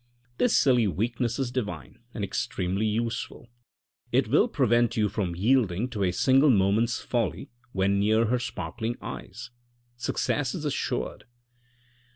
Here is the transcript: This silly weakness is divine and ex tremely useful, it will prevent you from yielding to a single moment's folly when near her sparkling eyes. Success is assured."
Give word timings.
This 0.39 0.57
silly 0.57 0.87
weakness 0.87 1.37
is 1.37 1.51
divine 1.51 1.99
and 2.11 2.23
ex 2.23 2.47
tremely 2.51 2.91
useful, 2.91 3.49
it 4.11 4.29
will 4.29 4.47
prevent 4.47 4.97
you 4.97 5.09
from 5.09 5.35
yielding 5.35 5.87
to 5.89 6.03
a 6.03 6.11
single 6.11 6.49
moment's 6.49 6.99
folly 6.99 7.51
when 7.71 7.99
near 7.99 8.25
her 8.25 8.39
sparkling 8.39 8.97
eyes. 8.99 9.51
Success 9.97 10.55
is 10.55 10.65
assured." 10.65 11.25